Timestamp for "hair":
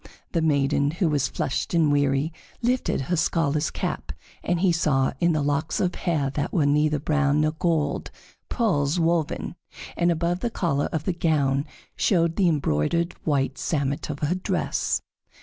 5.93-6.31